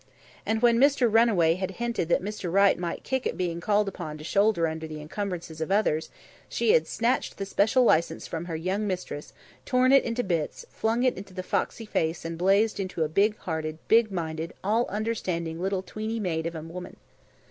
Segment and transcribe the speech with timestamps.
[0.47, 1.07] And when Mr.
[1.13, 2.51] Runaway had hinted that Mr.
[2.51, 6.09] Right might kick at being called upon to shoulder the encumbrances of others,
[6.49, 9.31] she had snatched the special license from her young mistress,
[9.63, 13.37] torn it into bits, flung it into the foxy face and blazed into a big
[13.45, 16.95] hearted, big minded, all understanding little tweeny maid of a woman.